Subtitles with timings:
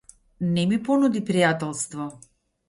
[0.55, 2.09] Не ми понуди пријателство.